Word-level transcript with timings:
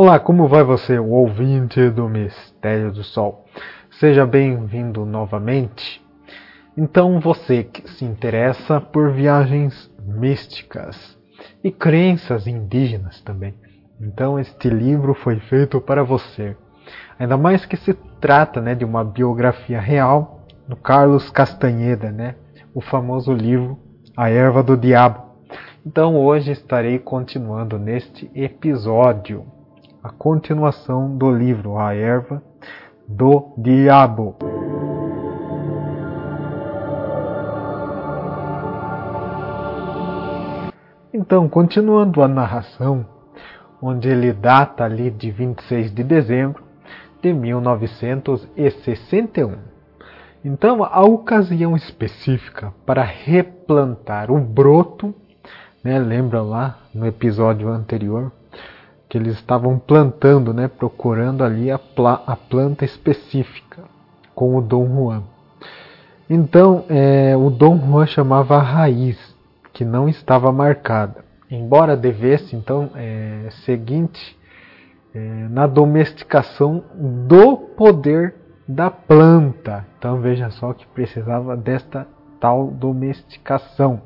Olá, 0.00 0.20
como 0.20 0.46
vai 0.46 0.62
você, 0.62 0.96
o 0.96 1.08
ouvinte 1.10 1.90
do 1.90 2.08
Mistério 2.08 2.92
do 2.92 3.02
Sol? 3.02 3.44
Seja 3.98 4.24
bem-vindo 4.24 5.04
novamente. 5.04 6.00
Então, 6.76 7.18
você 7.18 7.64
que 7.64 7.90
se 7.90 8.04
interessa 8.04 8.80
por 8.80 9.10
viagens 9.10 9.92
místicas 10.06 11.18
e 11.64 11.72
crenças 11.72 12.46
indígenas 12.46 13.20
também. 13.22 13.56
Então, 14.00 14.38
este 14.38 14.70
livro 14.70 15.14
foi 15.14 15.40
feito 15.40 15.80
para 15.80 16.04
você. 16.04 16.56
Ainda 17.18 17.36
mais 17.36 17.66
que 17.66 17.76
se 17.76 17.92
trata 18.20 18.60
né, 18.60 18.76
de 18.76 18.84
uma 18.84 19.02
biografia 19.02 19.80
real 19.80 20.46
do 20.68 20.76
Carlos 20.76 21.28
Castanheda, 21.28 22.12
né, 22.12 22.36
o 22.72 22.80
famoso 22.80 23.32
livro 23.32 23.76
A 24.16 24.30
Erva 24.30 24.62
do 24.62 24.76
Diabo. 24.76 25.24
Então, 25.84 26.14
hoje 26.14 26.52
estarei 26.52 27.00
continuando 27.00 27.80
neste 27.80 28.30
episódio 28.32 29.57
a 30.02 30.10
continuação 30.10 31.16
do 31.16 31.30
livro 31.30 31.78
A 31.78 31.94
Erva 31.94 32.42
do 33.06 33.52
Diabo. 33.56 34.36
Então, 41.12 41.48
continuando 41.48 42.22
a 42.22 42.28
narração, 42.28 43.04
onde 43.82 44.08
ele 44.08 44.32
data 44.32 44.84
ali 44.84 45.10
de 45.10 45.30
26 45.30 45.92
de 45.92 46.02
dezembro 46.04 46.62
de 47.22 47.32
1961. 47.32 49.56
Então, 50.44 50.84
a 50.84 51.02
ocasião 51.02 51.74
específica 51.74 52.72
para 52.86 53.02
replantar 53.02 54.30
o 54.30 54.38
broto, 54.38 55.12
né, 55.82 55.98
lembra 55.98 56.40
lá 56.40 56.78
no 56.94 57.04
episódio 57.06 57.68
anterior, 57.68 58.30
que 59.08 59.16
eles 59.16 59.34
estavam 59.34 59.78
plantando, 59.78 60.52
né, 60.52 60.68
procurando 60.68 61.42
ali 61.42 61.70
a, 61.70 61.80
a 62.26 62.36
planta 62.36 62.84
específica 62.84 63.84
com 64.34 64.56
o 64.56 64.60
Dom 64.60 64.86
Juan. 64.86 65.22
Então, 66.28 66.84
é, 66.88 67.34
o 67.36 67.48
Dom 67.48 67.78
Juan 67.78 68.06
chamava 68.06 68.56
a 68.56 68.62
raiz, 68.62 69.18
que 69.72 69.84
não 69.84 70.08
estava 70.08 70.52
marcada. 70.52 71.24
Embora 71.50 71.96
devesse, 71.96 72.54
então, 72.54 72.90
é, 72.94 73.48
seguinte, 73.64 74.36
é, 75.14 75.18
na 75.48 75.66
domesticação 75.66 76.84
do 76.94 77.56
poder 77.56 78.34
da 78.68 78.90
planta. 78.90 79.86
Então, 79.98 80.20
veja 80.20 80.50
só 80.50 80.74
que 80.74 80.86
precisava 80.88 81.56
desta 81.56 82.06
tal 82.38 82.66
domesticação. 82.66 84.02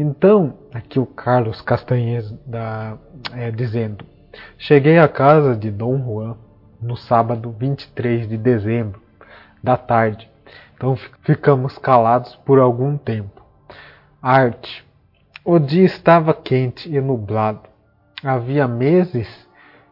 Então, 0.00 0.54
aqui 0.72 1.00
o 1.00 1.04
Carlos 1.04 1.60
Castanhês 1.60 2.30
da, 2.46 2.96
é, 3.32 3.50
dizendo: 3.50 4.04
Cheguei 4.56 4.96
à 4.96 5.08
casa 5.08 5.56
de 5.56 5.72
Dom 5.72 5.98
Juan 5.98 6.36
no 6.80 6.96
sábado 6.96 7.50
23 7.50 8.28
de 8.28 8.36
dezembro, 8.38 9.02
da 9.60 9.76
tarde. 9.76 10.30
Então 10.76 10.94
ficamos 11.24 11.76
calados 11.78 12.36
por 12.36 12.60
algum 12.60 12.96
tempo. 12.96 13.42
Arte. 14.22 14.86
O 15.44 15.58
dia 15.58 15.84
estava 15.84 16.32
quente 16.32 16.88
e 16.88 17.00
nublado. 17.00 17.62
Havia 18.22 18.68
meses, 18.68 19.48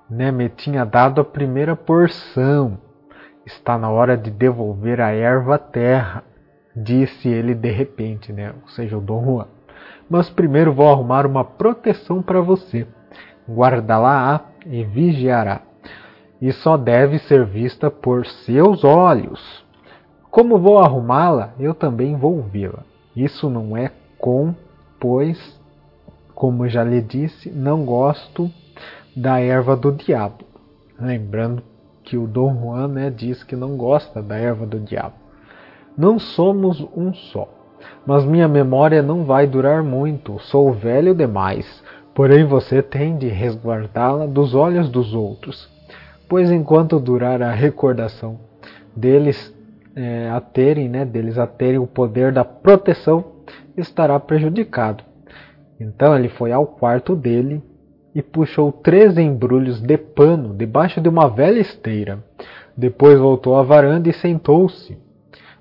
né, 0.08 0.30
me 0.30 0.48
tinha 0.48 0.84
dado 0.84 1.20
a 1.20 1.24
primeira 1.24 1.74
porção. 1.74 2.78
Está 3.44 3.76
na 3.76 3.90
hora 3.90 4.16
de 4.16 4.30
devolver 4.30 5.00
a 5.00 5.10
erva 5.10 5.56
à 5.56 5.58
terra, 5.58 6.22
disse 6.76 7.28
ele 7.28 7.54
de 7.54 7.70
repente, 7.70 8.32
né, 8.32 8.54
ou 8.62 8.68
seja, 8.68 8.96
o 8.96 9.00
Dom 9.00 9.24
Juan. 9.24 9.55
Mas 10.08 10.30
primeiro 10.30 10.72
vou 10.72 10.88
arrumar 10.88 11.26
uma 11.26 11.44
proteção 11.44 12.22
para 12.22 12.40
você. 12.40 12.86
Guardá-la-á 13.48 14.40
e 14.66 14.84
vigiará. 14.84 15.62
E 16.40 16.52
só 16.52 16.76
deve 16.76 17.18
ser 17.20 17.44
vista 17.44 17.90
por 17.90 18.26
seus 18.26 18.84
olhos. 18.84 19.64
Como 20.30 20.58
vou 20.58 20.78
arrumá-la, 20.78 21.54
eu 21.58 21.74
também 21.74 22.14
vou 22.14 22.42
vê-la. 22.42 22.84
Isso 23.14 23.48
não 23.48 23.76
é 23.76 23.90
com, 24.18 24.54
pois, 25.00 25.58
como 26.34 26.68
já 26.68 26.84
lhe 26.84 27.00
disse, 27.00 27.50
não 27.50 27.84
gosto 27.84 28.50
da 29.16 29.40
erva 29.40 29.74
do 29.74 29.90
diabo. 29.92 30.44
Lembrando 31.00 31.62
que 32.04 32.16
o 32.16 32.26
Dom 32.26 32.54
Juan 32.54 32.88
né, 32.88 33.10
diz 33.10 33.42
que 33.42 33.56
não 33.56 33.76
gosta 33.76 34.22
da 34.22 34.36
erva 34.36 34.66
do 34.66 34.78
diabo. 34.78 35.14
Não 35.96 36.18
somos 36.18 36.80
um 36.94 37.14
só. 37.14 37.48
Mas 38.06 38.24
minha 38.24 38.48
memória 38.48 39.02
não 39.02 39.24
vai 39.24 39.46
durar 39.46 39.82
muito, 39.82 40.38
sou 40.40 40.72
velho 40.72 41.14
demais. 41.14 41.82
Porém 42.14 42.44
você 42.44 42.82
tem 42.82 43.16
de 43.16 43.28
resguardá-la 43.28 44.26
dos 44.26 44.54
olhos 44.54 44.88
dos 44.88 45.12
outros, 45.12 45.68
pois 46.28 46.50
enquanto 46.50 46.98
durar 46.98 47.42
a 47.42 47.52
recordação 47.52 48.38
deles 48.96 49.54
é, 49.94 50.30
a 50.30 50.40
terem, 50.40 50.88
né, 50.88 51.04
deles 51.04 51.38
a 51.38 51.46
terem 51.46 51.78
o 51.78 51.86
poder 51.86 52.32
da 52.32 52.44
proteção, 52.44 53.24
estará 53.76 54.18
prejudicado. 54.18 55.04
Então 55.78 56.16
ele 56.16 56.28
foi 56.28 56.52
ao 56.52 56.66
quarto 56.66 57.14
dele 57.14 57.62
e 58.14 58.22
puxou 58.22 58.72
três 58.72 59.18
embrulhos 59.18 59.78
de 59.80 59.98
pano 59.98 60.54
debaixo 60.54 61.02
de 61.02 61.08
uma 61.08 61.28
velha 61.28 61.60
esteira. 61.60 62.24
Depois 62.74 63.18
voltou 63.18 63.56
à 63.56 63.62
varanda 63.62 64.08
e 64.08 64.12
sentou-se. 64.14 64.98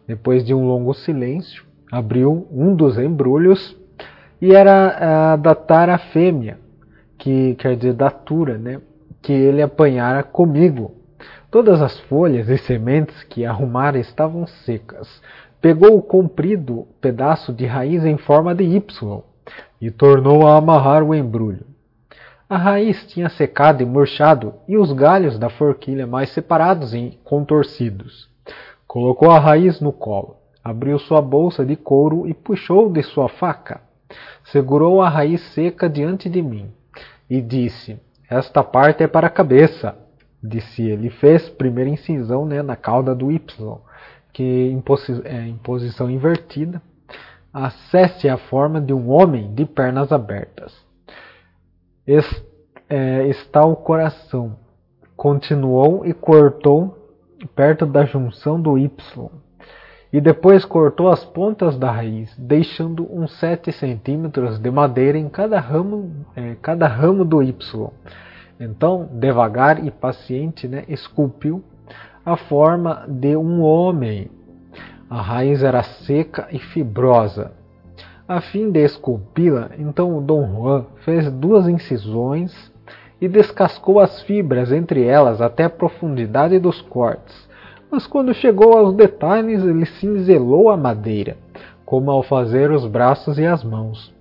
Depois 0.08 0.46
de 0.46 0.54
um 0.54 0.66
longo 0.66 0.94
silêncio, 0.94 1.65
abriu 1.92 2.48
um 2.52 2.76
dos 2.76 2.98
embrulhos 2.98 3.76
e 4.42 4.54
era 4.54 5.32
a 5.34 5.36
da 5.36 5.56
tara 5.56 5.98
fêmea, 5.98 6.58
que 7.18 7.56
quer 7.56 7.76
dizer 7.76 7.94
datura, 7.94 8.58
né? 8.58 8.82
que 9.22 9.34
ele 9.34 9.62
apanhara 9.62 10.24
comigo. 10.24 10.94
Todas 11.50 11.82
as 11.82 11.98
folhas 12.02 12.50
e 12.50 12.58
sementes 12.58 13.24
que 13.24 13.46
arrumara 13.46 13.98
estavam 13.98 14.46
secas. 14.46 15.22
Pegou 15.62 15.98
o 15.98 16.02
comprido 16.02 16.86
pedaço 17.02 17.54
de 17.54 17.66
raiz 17.66 18.06
em 18.06 18.18
forma 18.18 18.54
de 18.54 18.64
Y 18.64 19.24
e 19.82 19.90
tornou 19.90 20.46
a 20.46 20.58
amarrar 20.58 21.02
o 21.02 21.16
embrulho. 21.16 21.66
A 22.48 22.58
raiz 22.58 23.08
tinha 23.08 23.30
secado 23.30 23.82
e 23.82 23.86
murchado 23.86 24.54
e 24.68 24.78
os 24.78 24.92
galhos 24.92 25.40
da 25.40 25.50
forquilha 25.50 26.06
mais 26.06 26.30
separados 26.30 26.94
e 26.94 27.18
contorcidos. 27.24 28.30
Colocou 28.86 29.32
a 29.32 29.40
raiz 29.40 29.82
no 29.82 29.92
colo 29.92 30.45
abriu 30.66 30.98
sua 30.98 31.22
bolsa 31.22 31.64
de 31.64 31.76
couro 31.76 32.28
e 32.28 32.34
puxou 32.34 32.92
de 32.92 33.04
sua 33.04 33.30
faca. 33.30 33.82
Segurou 34.46 35.00
a 35.00 35.08
raiz 35.08 35.40
seca 35.54 35.88
diante 35.88 36.28
de 36.28 36.42
mim 36.42 36.74
e 37.30 37.40
disse: 37.40 38.00
Esta 38.28 38.64
parte 38.64 39.04
é 39.04 39.08
para 39.08 39.28
a 39.28 39.30
cabeça. 39.30 39.96
Disse 40.44 40.82
ele. 40.82 41.12
Fez 41.12 41.48
primeira 41.50 41.90
incisão 41.90 42.46
né, 42.46 42.64
na 42.64 42.76
cauda 42.76 43.14
do 43.14 43.32
Y, 43.32 43.78
que 44.34 44.44
em, 44.44 44.82
posi 44.82 45.22
é, 45.24 45.48
em 45.48 45.58
posição 45.58 46.10
invertida 46.10 46.82
acesse 47.54 48.28
a 48.28 48.38
forma 48.38 48.82
de 48.82 48.94
um 48.94 49.10
homem 49.10 49.54
de 49.54 49.66
pernas 49.66 50.12
abertas. 50.12 50.76
É, 52.90 53.28
está 53.28 53.64
o 53.66 53.76
coração. 53.76 54.58
Continuou 55.16 56.06
e 56.06 56.14
cortou 56.14 56.98
perto 57.56 57.86
da 57.86 58.04
junção 58.06 58.60
do 58.60 58.78
Y 58.78 59.45
e 60.16 60.22
depois 60.22 60.64
cortou 60.64 61.10
as 61.10 61.26
pontas 61.26 61.78
da 61.78 61.92
raiz, 61.92 62.34
deixando 62.38 63.06
uns 63.12 63.38
7 63.38 63.70
centímetros 63.74 64.58
de 64.58 64.72
madeira 64.72 65.18
em 65.18 65.28
cada 65.28 65.60
ramo, 65.60 66.10
é, 66.34 66.56
cada 66.62 66.88
ramo 66.88 67.26
do 67.26 67.44
Y. 67.44 67.92
Então, 68.58 69.10
devagar 69.12 69.86
e 69.86 69.92
paciente, 69.92 70.70
né, 70.70 70.86
esculpiu 70.88 71.62
a 72.26 72.38
forma 72.38 73.04
de 73.10 73.36
um 73.36 73.62
homem. 73.62 74.32
A 75.10 75.22
raiz 75.22 75.62
era 75.62 75.84
seca 75.84 76.48
e 76.50 76.60
fibrosa. 76.60 77.52
A 78.26 78.40
fim 78.40 78.72
de 78.72 78.86
esculpi-la, 78.86 79.72
então 79.78 80.24
Dom 80.24 80.48
Juan 80.48 80.86
fez 81.04 81.30
duas 81.30 81.68
incisões 81.68 82.72
e 83.20 83.28
descascou 83.28 84.00
as 84.00 84.22
fibras 84.22 84.72
entre 84.72 85.04
elas 85.04 85.42
até 85.42 85.66
a 85.66 85.70
profundidade 85.70 86.58
dos 86.58 86.80
cortes 86.80 87.54
mas 87.96 88.06
quando 88.06 88.34
chegou 88.34 88.78
aos 88.78 88.94
detalhes 88.94 89.64
ele 89.64 89.86
cinzelou 89.86 90.70
a 90.70 90.76
madeira, 90.76 91.38
como 91.86 92.12
ao 92.12 92.22
fazer 92.22 92.70
os 92.70 92.86
braços 92.86 93.40
e 93.40 93.46
as 93.46 93.64
mãos. 93.64 94.14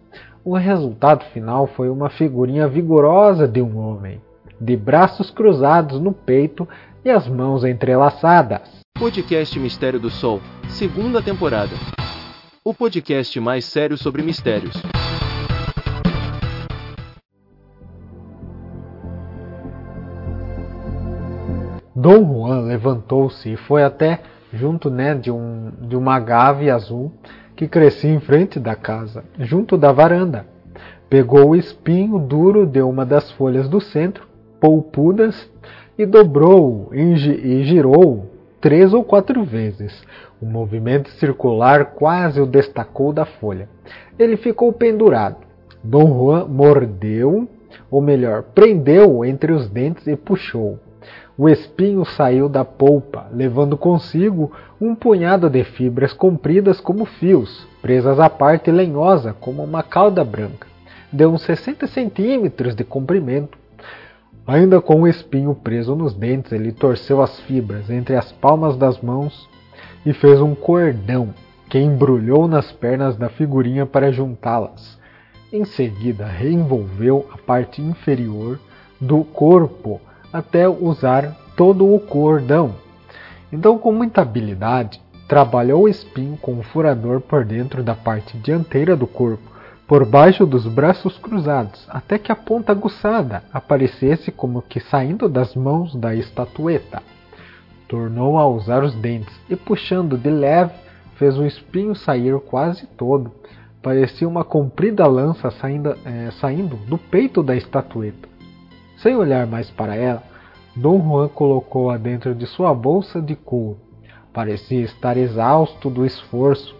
O 0.44 0.56
resultado 0.56 1.25
final 1.32 1.67
foi 1.67 1.91
uma 1.91 2.09
figurinha 2.09 2.69
vigorosa 2.69 3.49
de 3.49 3.61
um 3.61 3.76
homem, 3.76 4.21
de 4.61 4.76
braços 4.76 5.29
cruzados 5.29 5.99
no 5.99 6.12
peito 6.12 6.69
e 7.05 7.11
as 7.11 7.26
mãos 7.26 7.65
entrelaçadas. 7.65 8.61
Podcast 8.97 9.59
Mistério 9.59 9.99
do 9.99 10.09
Sol, 10.09 10.41
segunda 10.69 11.21
temporada. 11.21 11.75
O 12.65 12.73
podcast 12.73 13.41
mais 13.41 13.65
sério 13.65 13.99
sobre 13.99 14.23
mistérios. 14.23 14.76
Dom 22.04 22.22
Juan 22.22 22.60
levantou-se 22.66 23.50
e 23.50 23.56
foi 23.56 23.82
até 23.82 24.20
junto 24.52 24.90
né, 24.90 25.14
de, 25.14 25.30
um, 25.30 25.72
de 25.88 25.96
uma 25.96 26.16
agave 26.16 26.68
azul 26.68 27.10
que 27.56 27.66
crescia 27.66 28.10
em 28.10 28.20
frente 28.20 28.60
da 28.60 28.74
casa, 28.76 29.24
junto 29.38 29.78
da 29.78 29.90
varanda. 29.90 30.44
Pegou 31.08 31.48
o 31.48 31.56
espinho 31.56 32.18
duro 32.18 32.66
de 32.66 32.82
uma 32.82 33.06
das 33.06 33.30
folhas 33.30 33.70
do 33.70 33.80
centro, 33.80 34.26
polpudas 34.60 35.50
e 35.96 36.04
dobrou 36.04 36.90
e 36.92 37.64
girou 37.64 38.30
três 38.60 38.92
ou 38.92 39.02
quatro 39.02 39.42
vezes. 39.42 40.04
O 40.42 40.44
movimento 40.44 41.08
circular 41.12 41.92
quase 41.94 42.38
o 42.38 42.44
destacou 42.44 43.14
da 43.14 43.24
folha. 43.24 43.66
Ele 44.18 44.36
ficou 44.36 44.70
pendurado. 44.74 45.38
Dom 45.82 46.08
Juan 46.08 46.44
mordeu, 46.48 47.48
ou 47.90 48.02
melhor, 48.02 48.42
prendeu 48.42 49.24
entre 49.24 49.52
os 49.52 49.70
dentes 49.70 50.06
e 50.06 50.14
puxou. 50.14 50.78
O 51.36 51.48
espinho 51.48 52.04
saiu 52.04 52.48
da 52.48 52.64
polpa, 52.64 53.26
levando 53.32 53.76
consigo 53.76 54.52
um 54.81 54.94
punhado 54.94 55.50
de 55.50 55.64
fibras 55.64 56.12
compridas 56.12 56.81
como 56.81 57.04
fios, 57.04 57.66
presas 57.82 58.20
à 58.20 58.31
parte 58.31 58.70
lenhosa 58.70 59.34
como 59.40 59.64
uma 59.64 59.82
cauda 59.82 60.22
branca. 60.22 60.69
Deu 61.12 61.32
uns 61.32 61.42
60 61.42 61.88
centímetros 61.88 62.76
de 62.76 62.84
comprimento. 62.84 63.58
Ainda 64.46 64.81
com 64.81 65.02
o 65.02 65.08
espinho 65.08 65.56
preso 65.56 65.96
nos 65.96 66.14
dentes, 66.14 66.52
ele 66.52 66.70
torceu 66.70 67.20
as 67.20 67.40
fibras 67.40 67.90
entre 67.90 68.14
as 68.14 68.30
palmas 68.30 68.76
das 68.76 69.00
mãos 69.00 69.48
e 70.06 70.12
fez 70.12 70.40
um 70.40 70.54
cordão 70.54 71.34
que 71.69 71.80
embrulhou 71.80 72.46
nas 72.46 72.70
pernas 72.70 73.16
da 73.16 73.28
figurinha 73.28 73.84
para 73.84 74.12
juntá-las. 74.12 75.00
Em 75.52 75.64
seguida, 75.64 76.26
reenvolveu 76.26 77.26
a 77.32 77.38
parte 77.38 77.82
inferior 77.82 78.60
do 79.00 79.25
corpo 79.25 80.00
até 80.34 80.69
usar 80.69 81.32
todo 81.56 81.94
o 81.94 82.00
cordão. 82.00 82.75
Então, 83.52 83.78
com 83.78 83.92
muita 83.92 84.20
habilidade, 84.20 85.00
trabalhou 85.28 85.84
o 85.84 85.88
espinho 85.88 86.36
com 86.36 86.54
um 86.54 86.62
furador 86.64 87.20
por 87.20 87.44
dentro 87.44 87.84
da 87.84 87.94
parte 87.94 88.36
dianteira 88.38 88.96
do 88.96 89.06
corpo, 89.06 89.48
por 89.86 90.04
baixo 90.04 90.44
dos 90.44 90.66
braços 90.66 91.16
cruzados, 91.19 91.86
até 91.88 92.19
que 92.19 92.32
a 92.32 92.36
ponta 92.36 92.72
aguçada 92.72 93.44
aparecesse 93.52 94.32
como 94.32 94.60
que 94.60 94.81
saindo 94.81 95.28
das 95.28 95.54
mãos 95.54 95.94
da 95.94 96.16
estatueta. 96.16 97.00
Tornou 97.87 98.37
a 98.37 98.48
usar 98.48 98.82
os 98.82 98.92
dentes 98.96 99.32
e, 99.48 99.54
puxando 99.54 100.19
de 100.19 100.30
leve, 100.30 100.72
fez 101.14 101.38
o 101.38 101.46
espinho 101.46 101.94
sair 101.94 102.37
quase 102.40 102.88
todo. 102.88 103.30
Parecia 103.80 104.26
uma 104.26 104.42
comprida 104.42 105.06
lança 105.06 105.48
saindo, 105.52 105.96
é, 106.04 106.32
saindo 106.40 106.75
do 106.88 106.98
peito 106.98 107.40
da 107.40 107.54
estatueta. 107.54 108.33
Sem 109.04 109.16
olhar 109.16 109.46
mais 109.46 109.68
para 109.68 109.94
ela, 109.94 110.22
Dom 110.74 110.98
Juan 110.98 111.28
colocou-a 111.28 111.98
dentro 111.98 112.34
de 112.34 112.46
sua 112.46 112.72
bolsa 112.72 113.20
de 113.20 113.36
couro. 113.36 113.76
Parecia 114.32 114.80
estar 114.80 115.18
exausto 115.18 115.90
do 115.90 116.06
esforço. 116.06 116.74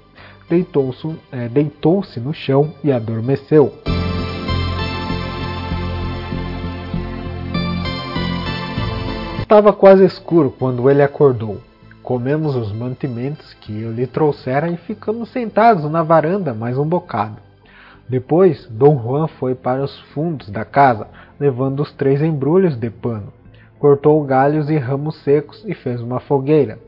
Deitou-se 0.49 1.21
é, 1.31 1.51
deitou 1.51 2.03
no 2.23 2.33
chão 2.33 2.73
e 2.83 2.91
adormeceu. 2.91 3.75
Estava 9.43 9.75
quase 9.75 10.07
escuro 10.07 10.51
quando 10.59 10.89
ele 10.89 11.03
acordou. 11.03 11.61
Comemos 12.03 12.57
os 12.57 12.73
mantimentos 12.73 13.53
que 13.53 13.83
eu 13.83 13.93
lhe 13.93 14.07
trouxera 14.07 14.71
e 14.71 14.79
ficamos 14.79 15.29
sentados 15.29 15.85
na 15.91 16.03
varanda 16.03 16.55
mais 16.55 16.79
um 16.79 16.87
bocado. 16.87 17.37
Depois, 18.09 18.67
Dom 18.71 18.99
Juan 18.99 19.27
foi 19.27 19.55
para 19.55 19.83
os 19.83 19.99
fundos 20.15 20.49
da 20.51 20.65
casa, 20.65 21.07
levando 21.39 21.81
os 21.81 21.93
três 21.93 22.23
embrulhos 22.23 22.77
de 22.77 22.91
pano. 22.91 23.33
Cortou 23.79 24.23
galhos 24.25 24.71
e 24.71 24.77
ramos 24.77 25.17
secos 25.23 25.65
e 25.67 25.75
fez 25.75 26.01
uma 26.01 26.21
fogueira. 26.21 26.79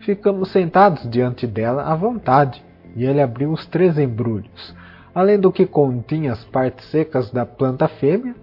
Ficamos 0.00 0.50
sentados 0.50 1.08
diante 1.08 1.46
dela 1.46 1.84
à 1.84 1.94
vontade, 1.94 2.64
e 2.96 3.04
ele 3.04 3.20
abriu 3.20 3.52
os 3.52 3.66
três 3.66 3.98
embrulhos. 3.98 4.74
Além 5.14 5.38
do 5.38 5.52
que 5.52 5.66
continha 5.66 6.32
as 6.32 6.44
partes 6.44 6.86
secas 6.90 7.30
da 7.30 7.44
planta 7.44 7.86
fêmea, 7.86 8.34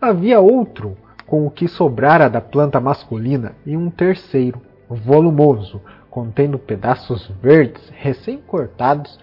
havia 0.00 0.40
outro 0.40 0.96
com 1.26 1.46
o 1.46 1.50
que 1.50 1.66
sobrara 1.66 2.28
da 2.28 2.40
planta 2.40 2.80
masculina 2.80 3.54
e 3.64 3.76
um 3.76 3.90
terceiro, 3.90 4.60
volumoso, 4.88 5.80
contendo 6.10 6.58
pedaços 6.58 7.30
verdes 7.42 7.90
recém-cortados 7.90 9.18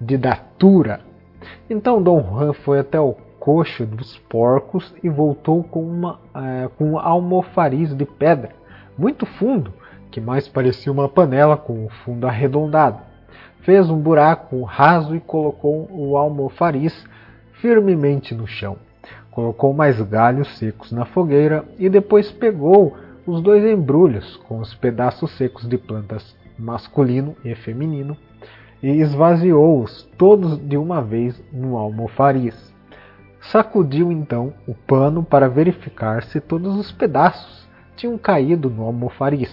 de 0.00 0.16
datura 0.16 1.00
então 1.68 2.02
Dom 2.02 2.22
Juan 2.22 2.52
foi 2.52 2.78
até 2.78 3.00
o 3.00 3.14
coxo 3.46 3.86
dos 3.86 4.18
porcos 4.28 4.92
e 5.04 5.08
voltou 5.08 5.62
com, 5.62 5.80
uma, 5.80 6.18
é, 6.34 6.68
com 6.76 6.90
um 6.90 6.98
almofariz 6.98 7.94
de 7.94 8.04
pedra, 8.04 8.50
muito 8.98 9.24
fundo, 9.24 9.72
que 10.10 10.20
mais 10.20 10.48
parecia 10.48 10.90
uma 10.90 11.08
panela 11.08 11.56
com 11.56 11.74
o 11.74 11.84
um 11.84 11.88
fundo 11.88 12.26
arredondado. 12.26 12.98
Fez 13.60 13.88
um 13.88 14.00
buraco 14.00 14.64
raso 14.64 15.14
e 15.14 15.20
colocou 15.20 15.88
o 15.92 16.16
almofariz 16.16 17.06
firmemente 17.52 18.34
no 18.34 18.48
chão. 18.48 18.78
Colocou 19.30 19.72
mais 19.72 20.00
galhos 20.02 20.58
secos 20.58 20.90
na 20.90 21.04
fogueira 21.04 21.64
e 21.78 21.88
depois 21.88 22.32
pegou 22.32 22.96
os 23.24 23.40
dois 23.40 23.64
embrulhos 23.64 24.38
com 24.48 24.58
os 24.58 24.74
pedaços 24.74 25.30
secos 25.36 25.68
de 25.68 25.78
plantas 25.78 26.36
masculino 26.58 27.36
e 27.44 27.54
feminino 27.54 28.16
e 28.82 28.88
esvaziou-os 28.88 30.02
todos 30.18 30.58
de 30.58 30.76
uma 30.76 31.00
vez 31.00 31.40
no 31.52 31.76
almofariz. 31.76 32.74
Sacudiu 33.50 34.10
então 34.10 34.52
o 34.66 34.74
pano 34.74 35.22
para 35.22 35.48
verificar 35.48 36.22
se 36.24 36.40
todos 36.40 36.76
os 36.76 36.90
pedaços 36.90 37.66
tinham 37.96 38.18
caído 38.18 38.68
no 38.68 38.84
almofariz. 38.84 39.50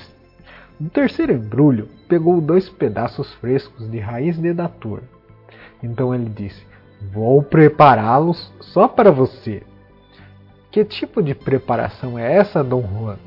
No 0.80 0.90
terceiro 0.90 1.34
embrulho, 1.34 1.88
pegou 2.08 2.42
dois 2.42 2.70
pedaços 2.70 3.32
frescos 3.36 3.90
de 3.90 4.00
raiz 4.00 4.38
de 4.38 4.54
datura. 4.54 5.04
Então 5.82 6.14
ele 6.14 6.30
disse: 6.30 6.66
Vou 7.12 7.44
prepará-los 7.44 8.52
só 8.60 8.88
para 8.88 9.12
você. 9.12 9.64
Que 10.72 10.84
tipo 10.84 11.22
de 11.22 11.36
preparação 11.36 12.18
é 12.18 12.34
essa, 12.36 12.64
Dom 12.64 12.82
Juan? 12.82 13.18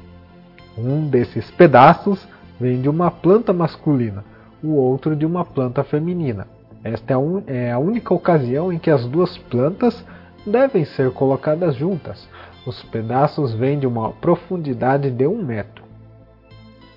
Um 0.77 1.09
desses 1.09 1.51
pedaços 1.53 2.27
vem 2.61 2.83
de 2.83 2.89
uma 2.89 3.11
planta 3.11 3.53
masculina 3.53 4.25
o 4.63 4.75
outro 4.75 5.15
de 5.15 5.25
uma 5.25 5.45
planta 5.45 5.85
feminina. 5.85 6.47
Esta 6.83 7.15
é, 7.15 7.17
un, 7.17 7.43
é 7.47 7.73
a 7.73 7.79
única 7.79 8.13
ocasião 8.15 8.73
em 8.73 8.79
que 8.79 8.91
as 8.91 9.07
duas 9.07 9.37
plantas 9.37 10.05
devem 10.47 10.85
ser 10.85 11.11
colocadas 11.11 11.75
juntas. 11.75 12.29
Os 12.67 12.83
pedaços 12.85 13.53
vêm 13.53 13.79
de 13.79 13.87
uma 13.87 14.13
profundidade 14.13 15.11
de 15.11 15.27
um 15.27 15.43
metro. 15.43 15.85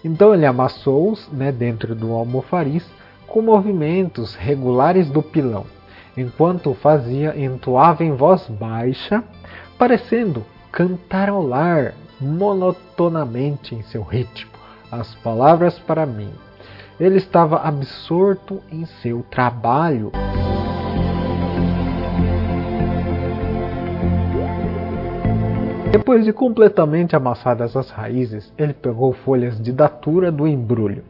Então 0.04 0.34
ele 0.34 0.46
amassou-os 0.46 1.28
né, 1.32 1.52
dentro 1.52 1.94
do 1.94 2.12
almofariz 2.14 2.90
com 3.28 3.42
movimentos 3.42 4.36
regulares 4.36 5.10
do 5.10 5.22
pilão. 5.22 5.66
Enquanto 6.16 6.72
o 6.72 6.76
fazia, 6.76 7.38
entoava 7.40 8.04
em 8.04 8.14
voz 8.14 8.48
baixa, 8.48 9.24
parecendo 9.78 10.46
cantarolar 10.72 11.94
monotonamente 12.20 13.76
em 13.76 13.82
seu 13.84 14.04
ritmo 14.04 14.60
as 14.92 15.14
palavras 15.16 15.78
para 15.78 16.06
mim. 16.06 16.32
Ele 17.00 17.18
estava 17.18 17.58
absorto 17.58 18.62
em 18.72 18.86
seu 18.86 19.24
trabalho. 19.30 20.12
Depois 25.92 26.24
de 26.24 26.32
completamente 26.32 27.16
amassadas 27.16 27.76
as 27.76 27.90
raízes, 27.90 28.54
ele 28.56 28.74
pegou 28.74 29.12
folhas 29.12 29.60
de 29.60 29.74
datura 29.74 30.32
do 30.32 30.48
embrulho. 30.48 31.04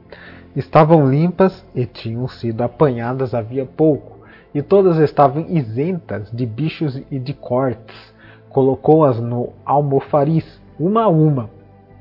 Estavam 0.56 1.10
limpas 1.10 1.66
e 1.76 1.86
tinham 1.86 2.30
sido 2.30 2.62
apanhadas 2.62 3.34
havia 3.34 3.66
pouco, 3.66 4.20
e 4.56 4.62
todas 4.62 4.98
estavam 4.98 5.46
isentas 5.50 6.32
de 6.32 6.46
bichos 6.46 7.02
e 7.12 7.20
de 7.20 7.34
cortes. 7.34 8.14
Colocou-as 8.48 9.20
no 9.20 9.50
almofariz, 9.66 10.62
uma 10.80 11.04
a 11.04 11.08
uma, 11.10 11.50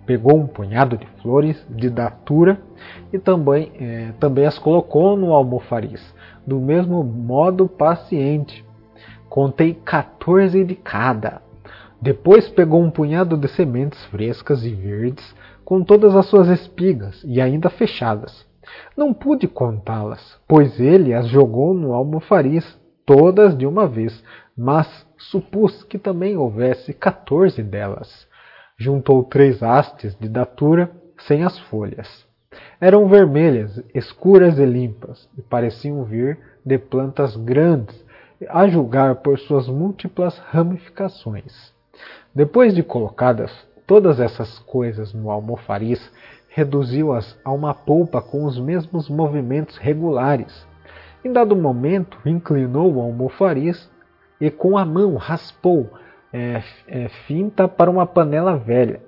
pegou 0.07 0.39
um 0.39 0.47
punhado 0.47 0.97
de 0.97 1.07
flores 1.21 1.61
de 1.69 1.91
datura 1.91 2.61
e 3.13 3.19
também, 3.19 3.73
é, 3.81 4.13
também 4.21 4.47
as 4.47 4.57
colocou 4.57 5.17
no 5.17 5.35
almofariz, 5.35 6.15
do 6.47 6.61
mesmo 6.61 7.03
modo 7.03 7.67
paciente. 7.67 8.65
Contei 9.29 9.75
14 9.75 10.65
de 10.65 10.77
cada. 10.77 11.48
Depois 12.01 12.49
pegou 12.49 12.83
um 12.83 12.91
punhado 12.91 13.37
de 13.37 13.49
sementes 13.49 14.03
frescas 14.07 14.65
e 14.65 14.75
verdes, 14.75 15.35
com 15.65 15.83
todas 15.83 16.15
as 16.15 16.27
suas 16.27 16.49
espigas 16.49 17.23
e 17.25 17.41
ainda 17.41 17.69
fechadas. 17.69 18.47
Não 18.97 19.13
pude 19.13 19.49
contá-las, 19.49 20.39
pois 20.47 20.79
ele 20.79 21.13
as 21.13 21.27
jogou 21.27 21.75
no 21.75 21.93
almofariz, 21.93 22.79
todas 23.05 23.57
de 23.57 23.67
uma 23.67 23.87
vez, 23.87 24.23
mas 24.57 25.07
supus 25.17 25.83
que 25.83 25.99
também 25.99 26.37
houvesse 26.37 26.93
14 26.93 27.63
delas 27.63 28.29
juntou 28.79 29.25
três 29.25 29.61
hastes 29.61 30.15
de 30.15 30.29
datura 30.29 30.91
sem 31.19 31.43
as 31.43 31.59
folhas. 31.59 32.25
Eram 32.81 33.09
vermelhas, 33.09 33.83
escuras 33.93 34.59
e 34.59 34.65
limpas, 34.65 35.29
e 35.37 35.43
pareciam 35.43 36.05
vir 36.05 36.39
de 36.65 36.79
plantas 36.79 37.37
grandes, 37.37 38.07
a 38.49 38.69
julgar 38.69 39.17
por 39.17 39.37
suas 39.39 39.67
múltiplas 39.67 40.39
ramificações. 40.39 41.77
Depois 42.39 42.73
de 42.73 42.85
colocadas 42.85 43.51
todas 43.85 44.21
essas 44.21 44.61
coisas 44.61 45.13
no 45.13 45.29
almofariz, 45.29 46.01
reduziu-as 46.49 47.37
a 47.45 47.51
uma 47.51 47.75
polpa 47.75 48.23
com 48.23 48.45
os 48.45 48.61
mesmos 48.61 49.09
movimentos 49.09 49.77
regulares. 49.77 50.65
Em 51.25 51.33
dado 51.33 51.57
momento, 51.57 52.17
inclinou 52.25 52.95
o 52.95 53.01
almofariz 53.01 53.91
e 54.41 54.53
com 54.53 54.79
a 54.79 54.85
mão 54.85 55.17
raspou 55.17 55.91
é, 56.33 56.63
é, 56.87 57.09
finta 57.27 57.67
para 57.67 57.91
uma 57.91 58.07
panela 58.07 58.57
velha. 58.57 59.01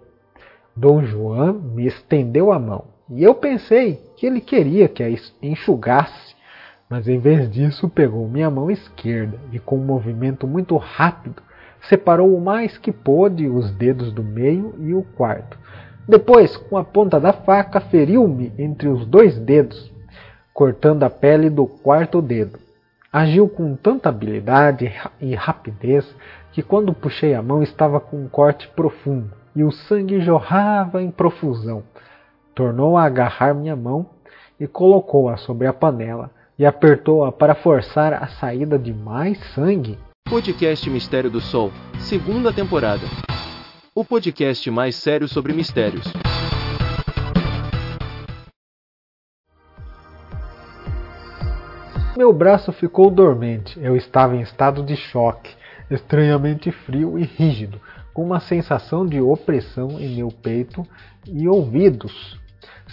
Dom 0.75 1.05
João 1.05 1.53
me 1.53 1.87
estendeu 1.87 2.51
a 2.51 2.59
mão 2.59 2.87
e 3.09 3.23
eu 3.23 3.33
pensei 3.37 4.11
que 4.17 4.27
ele 4.27 4.41
queria 4.41 4.89
que 4.89 5.05
a 5.05 5.11
enxugasse, 5.41 6.35
mas 6.89 7.07
em 7.07 7.21
vez 7.21 7.49
disso 7.49 7.89
pegou 7.89 8.27
minha 8.27 8.51
mão 8.51 8.69
esquerda 8.69 9.39
e, 9.53 9.61
com 9.61 9.77
um 9.77 9.85
movimento 9.85 10.49
muito 10.49 10.77
rápido, 10.77 11.41
separou 11.89 12.35
o 12.35 12.41
mais 12.41 12.77
que 12.79 12.93
pôde 12.93 13.49
os 13.49 13.71
dedos 13.71 14.13
do 14.13 14.23
meio 14.23 14.75
e 14.79 14.95
o 14.95 15.03
quarto. 15.03 15.59
Depois, 16.07 16.57
com 16.57 16.77
a 16.77 16.85
ponta 16.85 17.21
da 17.21 17.33
faca, 17.33 17.81
feriu-me 17.81 18.53
entre 18.59 18.89
os 18.89 19.07
dois 19.07 19.39
dedos, 19.39 19.93
cortando 20.53 21.05
a 21.05 21.11
pele 21.11 21.49
do 21.49 21.67
quarto 21.67 22.21
dedo. 22.21 22.59
Agiu 23.13 23.49
com 23.49 23.75
tanta 23.75 24.09
habilidade 24.09 24.93
e 25.21 25.35
rapidez 25.35 26.15
que, 26.53 26.63
quando 26.63 26.95
puxei 26.95 27.35
a 27.35 27.43
mão, 27.43 27.63
estava 27.63 28.01
com 28.01 28.17
um 28.17 28.29
corte 28.29 28.69
profundo 28.69 29.41
e 29.55 29.65
o 29.65 29.71
sangue 29.71 30.21
jorrava 30.21 31.03
em 31.03 31.11
profusão. 31.11 31.83
Tornou 32.55 32.97
a 32.97 33.05
agarrar 33.05 33.55
minha 33.55 33.77
mão 33.77 34.07
e 34.59 34.67
colocou-a 34.67 35.37
sobre 35.37 35.67
a 35.67 35.73
panela 35.73 36.31
e 36.59 36.67
apertou-a 36.67 37.33
para 37.33 37.55
forçar 37.55 38.13
a 38.13 38.27
saída 38.27 38.79
de 38.79 38.93
mais 38.93 39.39
sangue. 39.55 39.99
Podcast 40.31 40.89
Mistério 40.89 41.29
do 41.29 41.41
Sol, 41.41 41.73
segunda 41.99 42.53
temporada. 42.53 43.03
O 43.93 44.05
podcast 44.05 44.71
mais 44.71 44.95
sério 44.95 45.27
sobre 45.27 45.53
mistérios. 45.53 46.07
Meu 52.17 52.33
braço 52.33 52.71
ficou 52.71 53.11
dormente. 53.11 53.77
Eu 53.81 53.97
estava 53.97 54.37
em 54.37 54.41
estado 54.41 54.85
de 54.85 54.95
choque, 54.95 55.51
estranhamente 55.91 56.71
frio 56.71 57.19
e 57.19 57.25
rígido, 57.25 57.81
com 58.15 58.23
uma 58.23 58.39
sensação 58.39 59.05
de 59.05 59.21
opressão 59.21 59.99
em 59.99 60.15
meu 60.15 60.29
peito 60.29 60.87
e 61.27 61.49
ouvidos. 61.49 62.39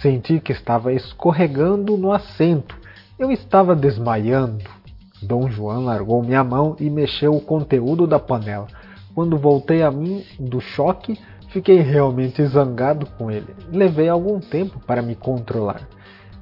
Senti 0.02 0.40
que 0.40 0.52
estava 0.52 0.92
escorregando 0.92 1.98
no 1.98 2.12
assento. 2.12 2.76
Eu 3.20 3.32
estava 3.32 3.76
desmaiando. 3.76 4.77
Dom 5.22 5.50
João 5.50 5.86
largou 5.86 6.22
minha 6.22 6.44
mão 6.44 6.76
e 6.80 6.90
mexeu 6.90 7.34
o 7.34 7.42
conteúdo 7.42 8.06
da 8.06 8.20
panela. 8.20 8.68
Quando 9.16 9.38
voltei 9.38 9.82
a 9.82 9.90
mim 9.90 10.24
do 10.40 10.62
choque, 10.62 11.20
fiquei 11.50 11.80
realmente 11.80 12.46
zangado 12.46 13.08
com 13.18 13.32
ele. 13.32 13.48
Levei 13.72 14.10
algum 14.10 14.40
tempo 14.40 14.80
para 14.80 15.02
me 15.02 15.16
controlar. 15.16 15.88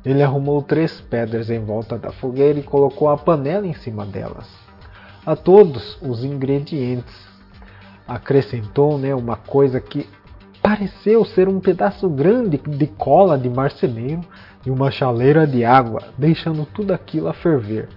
Ele 0.04 0.22
arrumou 0.22 0.62
três 0.62 1.00
pedras 1.02 1.50
em 1.50 1.60
volta 1.60 1.98
da 1.98 2.12
fogueira 2.12 2.60
e 2.60 2.64
colocou 2.64 3.10
a 3.10 3.18
panela 3.18 3.66
em 3.66 3.74
cima 3.74 4.06
delas. 4.06 4.48
A 5.26 5.36
todos 5.36 5.98
os 6.02 6.24
ingredientes. 6.24 7.26
Acrescentou 8.08 9.00
né, 9.00 9.16
uma 9.16 9.36
coisa 9.36 9.80
que 9.80 10.08
pareceu 10.62 11.24
ser 11.26 11.48
um 11.48 11.60
pedaço 11.60 12.10
grande 12.10 12.58
de 12.58 12.88
cola 12.88 13.38
de 13.38 13.50
marceneiro 13.50 14.22
e 14.66 14.70
uma 14.70 14.92
chaleira 14.92 15.48
de 15.48 15.64
água, 15.64 16.02
deixando 16.18 16.66
tudo 16.66 16.92
aquilo 16.92 17.28
a 17.28 17.34
ferver. 17.34 17.88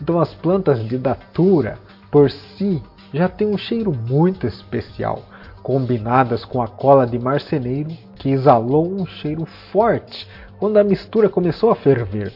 Então 0.00 0.20
as 0.20 0.32
plantas 0.34 0.86
de 0.86 0.96
datura 0.96 1.78
por 2.10 2.30
si 2.30 2.82
já 3.12 3.28
têm 3.28 3.48
um 3.48 3.58
cheiro 3.58 3.92
muito 3.92 4.46
especial, 4.46 5.22
combinadas 5.62 6.44
com 6.44 6.62
a 6.62 6.68
cola 6.68 7.06
de 7.06 7.18
marceneiro 7.18 7.90
que 8.16 8.30
exalou 8.30 8.90
um 8.90 9.06
cheiro 9.06 9.44
forte 9.72 10.26
quando 10.58 10.76
a 10.76 10.84
mistura 10.84 11.28
começou 11.28 11.70
a 11.70 11.76
ferver. 11.76 12.32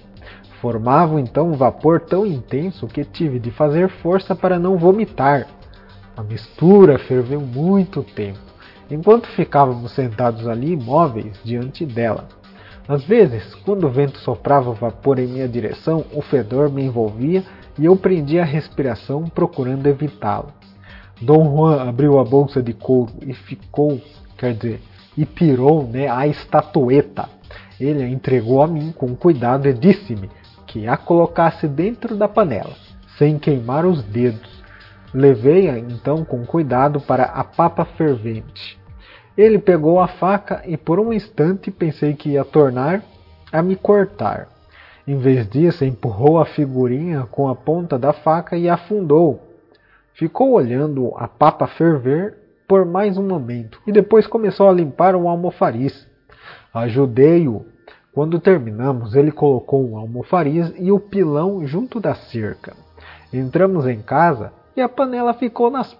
Formavam 0.61 1.19
então 1.19 1.49
um 1.49 1.57
vapor 1.57 2.00
tão 2.00 2.25
intenso 2.25 2.87
que 2.87 3.04
tive 3.04 3.40
de 3.40 3.50
fazer 3.50 3.88
força 3.88 4.35
para 4.35 4.59
não 4.59 4.76
vomitar. 4.76 5.47
A 6.16 6.23
mistura 6.23 6.99
ferveu 6.99 7.40
muito 7.40 8.02
tempo, 8.02 8.38
enquanto 8.90 9.26
ficávamos 9.28 9.92
sentados 9.92 10.47
ali 10.47 10.73
imóveis 10.73 11.40
diante 11.42 11.85
dela. 11.85 12.28
Às 12.89 13.05
vezes, 13.05 13.55
quando 13.65 13.87
o 13.87 13.91
vento 13.91 14.19
soprava 14.19 14.73
vapor 14.73 15.19
em 15.19 15.27
minha 15.27 15.49
direção, 15.49 16.05
o 16.12 16.21
fedor 16.21 16.71
me 16.71 16.83
envolvia 16.83 17.45
e 17.79 17.85
eu 17.85 17.97
prendia 17.97 18.43
a 18.43 18.47
respiração 18.47 19.25
procurando 19.25 19.87
evitá-lo. 19.87 20.53
Dom 21.21 21.45
Juan 21.57 21.89
abriu 21.89 22.19
a 22.19 22.25
bolsa 22.25 22.62
de 22.62 22.73
couro 22.73 23.12
e 23.23 23.33
ficou, 23.33 24.01
quer 24.37 24.55
dizer, 24.55 24.81
e 25.17 25.25
tirou 25.25 25.87
né, 25.87 26.09
a 26.09 26.27
estatueta 26.27 27.29
ele 27.85 28.03
a 28.03 28.09
entregou 28.09 28.62
a 28.62 28.67
mim 28.67 28.93
com 28.93 29.15
cuidado 29.17 29.69
e 29.69 29.73
disse-me 29.73 30.31
que 30.67 30.87
a 30.87 30.97
colocasse 30.97 31.67
dentro 31.67 32.17
da 32.17 32.29
panela, 32.29 32.75
sem 33.19 33.39
queimar 33.39 33.85
os 33.85 34.03
dedos. 34.05 34.62
Levei-a 35.12 35.79
então 35.79 36.25
com 36.25 36.47
cuidado 36.47 37.01
para 37.01 37.25
a 37.25 37.45
papa 37.45 37.85
fervente. 37.85 38.79
Ele 39.37 39.59
pegou 39.59 39.99
a 40.01 40.09
faca 40.09 40.62
e 40.67 40.77
por 40.77 41.01
um 41.01 41.12
instante 41.12 41.71
pensei 41.71 42.15
que 42.15 42.31
ia 42.31 42.45
tornar 42.45 43.03
a 43.51 43.62
me 43.62 43.77
cortar. 43.77 44.49
Em 45.07 45.17
vez 45.17 45.49
disso, 45.49 45.85
empurrou 45.85 46.39
a 46.39 46.45
figurinha 46.45 47.27
com 47.31 47.49
a 47.49 47.55
ponta 47.55 47.99
da 47.99 48.12
faca 48.12 48.57
e 48.57 48.69
afundou. 48.69 49.43
Ficou 50.15 50.53
olhando 50.53 51.12
a 51.17 51.27
papa 51.27 51.67
ferver 51.67 52.37
por 52.69 52.85
mais 52.85 53.17
um 53.19 53.27
momento 53.27 53.81
e 53.87 53.93
depois 53.93 54.27
começou 54.27 54.69
a 54.69 54.73
limpar 54.73 55.15
o 55.15 55.29
almofariz. 55.29 56.07
Ajudei-o. 56.73 57.67
Quando 58.12 58.39
terminamos, 58.39 59.15
ele 59.15 59.33
colocou 59.33 59.89
um 59.89 59.97
almofariz 59.97 60.73
e 60.79 60.93
o 60.93 61.01
pilão 61.01 61.67
junto 61.67 61.99
da 61.99 62.15
cerca. 62.15 62.75
Entramos 63.33 63.87
em 63.87 64.03
casa 64.03 64.53
e 64.77 64.83
a 64.83 64.89
panela 64.89 65.33
ficou 65.33 65.71
nas 65.71 65.97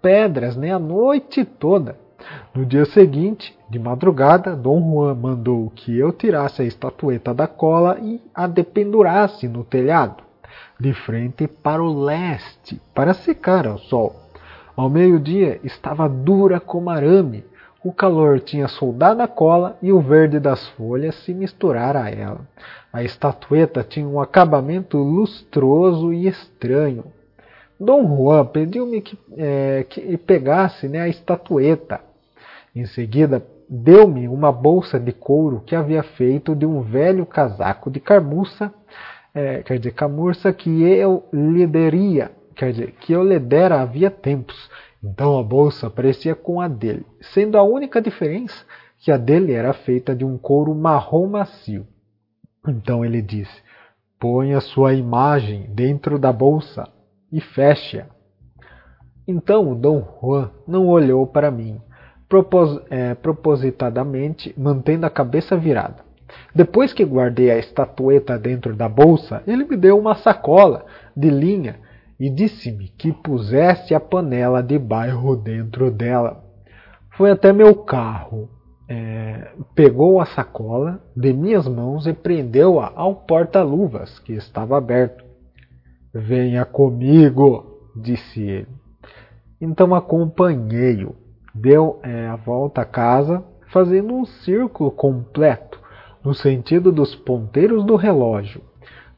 pedras 0.00 0.56
né, 0.56 0.72
a 0.72 0.78
noite 0.78 1.44
toda. 1.44 2.05
No 2.54 2.64
dia 2.64 2.84
seguinte, 2.86 3.56
de 3.68 3.78
madrugada, 3.78 4.56
Dom 4.56 4.80
Juan 4.80 5.14
mandou 5.14 5.70
que 5.70 5.96
eu 5.96 6.12
tirasse 6.12 6.62
a 6.62 6.64
estatueta 6.64 7.34
da 7.34 7.46
cola 7.46 7.98
e 8.00 8.20
a 8.34 8.46
dependurasse 8.46 9.48
no 9.48 9.64
telhado, 9.64 10.22
de 10.78 10.92
frente 10.92 11.46
para 11.46 11.82
o 11.82 12.04
leste, 12.04 12.80
para 12.94 13.14
secar 13.14 13.66
ao 13.66 13.78
sol. 13.78 14.14
Ao 14.76 14.88
meio-dia 14.88 15.60
estava 15.64 16.08
dura 16.08 16.60
como 16.60 16.90
arame, 16.90 17.44
o 17.86 17.92
calor 17.92 18.40
tinha 18.40 18.66
soldado 18.66 19.22
a 19.22 19.28
cola 19.28 19.78
e 19.80 19.92
o 19.92 20.00
verde 20.00 20.40
das 20.40 20.66
folhas 20.70 21.14
se 21.24 21.32
misturara 21.32 22.02
a 22.02 22.10
ela. 22.10 22.40
A 22.92 23.02
estatueta 23.04 23.84
tinha 23.84 24.08
um 24.08 24.20
acabamento 24.20 24.98
lustroso 24.98 26.12
e 26.12 26.26
estranho. 26.26 27.04
Dom 27.78 28.04
Juan 28.04 28.46
pediu-me 28.46 29.00
que, 29.00 29.16
é, 29.36 29.84
que 29.88 30.16
pegasse 30.16 30.88
né, 30.88 31.00
a 31.00 31.08
estatueta. 31.08 32.00
Em 32.76 32.86
seguida, 32.86 33.44
deu-me 33.68 34.28
uma 34.28 34.52
bolsa 34.52 35.00
de 35.00 35.10
couro 35.10 35.62
que 35.66 35.74
havia 35.74 36.04
feito 36.04 36.54
de 36.54 36.64
um 36.64 36.82
velho 36.82 37.26
casaco 37.26 37.90
de 37.90 37.98
carmuça, 37.98 38.72
é, 39.34 39.62
quer 39.64 39.78
dizer, 39.78 39.92
camurça 39.92 40.52
que 40.52 40.82
eu 40.82 41.24
lhe 41.32 41.66
deria, 41.66 42.30
quer 42.54 42.70
dizer, 42.70 42.92
que 43.00 43.12
eu 43.12 43.24
lhe 43.24 43.38
dera 43.40 43.80
havia 43.80 44.10
tempos 44.10 44.70
então 45.06 45.38
a 45.38 45.42
bolsa 45.42 45.88
parecia 45.88 46.34
com 46.34 46.60
a 46.60 46.66
dele, 46.66 47.06
sendo 47.20 47.56
a 47.56 47.62
única 47.62 48.02
diferença 48.02 48.64
que 48.98 49.12
a 49.12 49.16
dele 49.16 49.52
era 49.52 49.72
feita 49.72 50.14
de 50.16 50.24
um 50.24 50.36
couro 50.36 50.74
marrom 50.74 51.28
macio. 51.28 51.86
Então 52.66 53.04
ele 53.04 53.22
disse: 53.22 53.62
Põe 54.18 54.54
a 54.54 54.60
sua 54.60 54.94
imagem 54.94 55.70
dentro 55.72 56.18
da 56.18 56.32
bolsa 56.32 56.88
e 57.30 57.40
feche-a. 57.40 58.06
Então 59.28 59.70
o 59.70 59.74
Dom 59.76 60.02
Juan 60.20 60.50
não 60.66 60.88
olhou 60.88 61.24
para 61.24 61.52
mim, 61.52 61.80
propos 62.28 62.80
é, 62.90 63.14
propositadamente 63.14 64.54
mantendo 64.56 65.06
a 65.06 65.10
cabeça 65.10 65.56
virada. 65.56 66.04
Depois 66.54 66.92
que 66.92 67.04
guardei 67.04 67.50
a 67.50 67.58
estatueta 67.58 68.38
dentro 68.38 68.74
da 68.74 68.88
bolsa, 68.88 69.42
ele 69.46 69.64
me 69.64 69.76
deu 69.76 69.98
uma 69.98 70.16
sacola 70.16 70.84
de 71.16 71.30
linha 71.30 71.76
e 72.18 72.30
disse-me 72.30 72.88
que 72.88 73.12
pusesse 73.12 73.94
a 73.94 74.00
panela 74.00 74.62
de 74.62 74.78
bairro 74.78 75.36
dentro 75.36 75.90
dela. 75.90 76.42
Foi 77.16 77.30
até 77.30 77.52
meu 77.52 77.74
carro, 77.74 78.48
é, 78.88 79.52
pegou 79.74 80.20
a 80.20 80.26
sacola 80.26 81.00
de 81.16 81.32
minhas 81.32 81.68
mãos 81.68 82.06
e 82.06 82.12
prendeu-a 82.12 82.92
ao 82.94 83.14
porta-luvas 83.14 84.18
que 84.20 84.32
estava 84.32 84.76
aberto. 84.76 85.24
Venha 86.12 86.64
comigo, 86.64 87.90
disse 87.94 88.42
ele. 88.42 88.68
Então 89.60 89.94
acompanhei-o. 89.94 91.14
Deu 91.60 91.98
é, 92.02 92.26
a 92.28 92.36
volta 92.36 92.82
à 92.82 92.84
casa, 92.84 93.44
fazendo 93.68 94.14
um 94.14 94.24
círculo 94.24 94.90
completo, 94.90 95.80
no 96.24 96.34
sentido 96.34 96.92
dos 96.92 97.14
ponteiros 97.14 97.84
do 97.84 97.96
relógio 97.96 98.62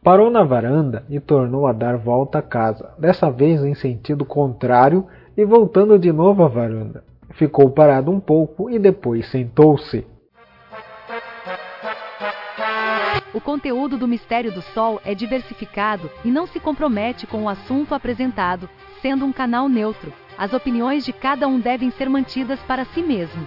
Parou 0.02 0.30
na 0.30 0.44
varanda 0.44 1.04
e 1.10 1.18
tornou 1.18 1.66
a 1.66 1.72
dar 1.72 1.98
volta 1.98 2.38
à 2.38 2.42
casa, 2.42 2.94
dessa 2.98 3.30
vez 3.30 3.62
em 3.64 3.74
sentido 3.74 4.24
contrário 4.24 5.06
e 5.36 5.44
voltando 5.44 5.98
de 5.98 6.12
novo 6.12 6.44
à 6.44 6.48
varanda. 6.48 7.04
Ficou 7.32 7.68
parado 7.70 8.10
um 8.10 8.20
pouco 8.20 8.70
e 8.70 8.78
depois 8.78 9.28
sentou-se. 9.30 10.06
O 13.34 13.40
conteúdo 13.40 13.98
do 13.98 14.08
Mistério 14.08 14.50
do 14.50 14.62
Sol 14.62 15.00
é 15.04 15.14
diversificado 15.14 16.08
e 16.24 16.30
não 16.30 16.46
se 16.46 16.58
compromete 16.58 17.26
com 17.26 17.42
o 17.44 17.48
assunto 17.48 17.94
apresentado, 17.94 18.68
sendo 19.02 19.24
um 19.24 19.32
canal 19.32 19.68
neutro. 19.68 20.12
As 20.38 20.52
opiniões 20.52 21.04
de 21.04 21.12
cada 21.12 21.48
um 21.48 21.58
devem 21.58 21.90
ser 21.90 22.08
mantidas 22.08 22.60
para 22.60 22.84
si 22.84 23.02
mesmo. 23.02 23.44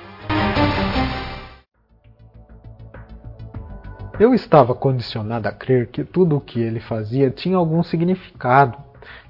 Eu 4.19 4.33
estava 4.33 4.75
condicionado 4.75 5.47
a 5.47 5.53
crer 5.53 5.87
que 5.87 6.03
tudo 6.03 6.35
o 6.35 6.41
que 6.41 6.59
ele 6.59 6.81
fazia 6.81 7.31
tinha 7.31 7.55
algum 7.55 7.81
significado. 7.81 8.77